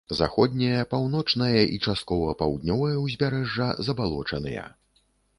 [0.19, 4.65] Заходняе, паўночнае і часткова паўднёвае ўзбярэжжа забалочаныя.